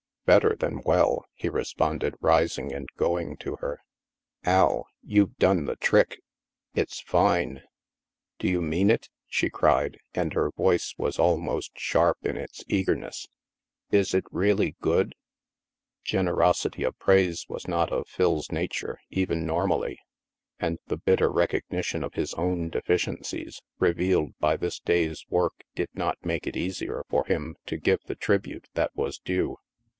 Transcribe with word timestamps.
"Better 0.31 0.55
than 0.55 0.81
well," 0.83 1.25
he 1.35 1.47
responded, 1.49 2.15
rising 2.21 2.73
and 2.73 2.87
go 2.95 3.19
ing 3.19 3.35
to 3.37 3.57
her." 3.57 3.81
Al, 4.45 4.87
you've 5.03 5.35
done 5.37 5.65
the 5.65 5.75
trick! 5.75 6.21
It's 6.73 7.01
fine."" 7.01 7.63
Do 8.39 8.47
you 8.47 8.61
mean 8.61 8.89
it?" 8.89 9.09
she 9.27 9.49
cried, 9.49 9.99
and 10.15 10.33
her 10.33 10.49
voice 10.51 10.95
was 10.97 11.19
almost 11.19 11.73
sharp 11.77 12.17
in 12.23 12.37
its 12.37 12.63
eagerness." 12.67 13.27
Is 13.91 14.13
it 14.15 14.23
really 14.31 14.75
good?" 14.79 15.13
Generosity 16.11 16.81
of 16.83 16.97
praise 16.97 17.45
was 17.49 17.67
not 17.67 17.91
of 17.91 18.07
Phil's 18.07 18.51
nature, 18.51 18.99
even 19.09 19.45
normally; 19.45 19.99
and 20.59 20.79
the 20.87 20.97
bitter 20.97 21.29
recognition 21.29 22.03
of 22.03 22.13
his 22.13 22.33
own 22.35 22.69
deficiencies 22.69 23.61
revealed 23.79 24.33
by 24.39 24.55
this 24.55 24.79
day's 24.79 25.25
work 25.29 25.63
did 25.75 25.89
not 25.93 26.17
make 26.25 26.47
it 26.47 26.57
easier 26.57 27.03
for 27.09 27.25
him 27.25 27.55
to 27.67 27.77
give 27.77 27.99
the 28.05 28.15
tribute 28.15 28.67
that 28.75 28.95
was 28.95 29.19
due. 29.19 29.57